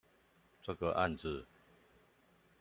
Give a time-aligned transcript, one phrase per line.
[0.63, 1.45] 這個案子